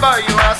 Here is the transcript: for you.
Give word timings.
for 0.00 0.20
you. 0.20 0.53